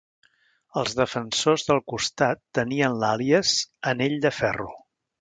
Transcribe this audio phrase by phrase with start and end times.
[0.81, 3.55] Els defensors del costat tenien l"àlies
[3.97, 4.73] "anell de ferro".